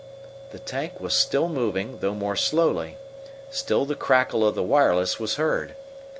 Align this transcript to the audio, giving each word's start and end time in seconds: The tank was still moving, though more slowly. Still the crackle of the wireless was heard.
The 0.49 0.57
tank 0.57 0.99
was 0.99 1.13
still 1.13 1.47
moving, 1.47 1.99
though 1.99 2.15
more 2.15 2.35
slowly. 2.35 2.97
Still 3.51 3.85
the 3.85 3.93
crackle 3.93 4.43
of 4.43 4.55
the 4.55 4.63
wireless 4.63 5.19
was 5.19 5.35
heard. 5.35 5.75